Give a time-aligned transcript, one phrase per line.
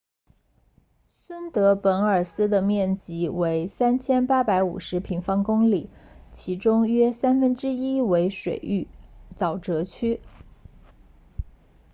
[1.05, 5.91] 孙德本尔斯的面积为3850平方公里
[6.33, 8.87] 其中约三分之一为水域
[9.35, 10.19] 沼泽区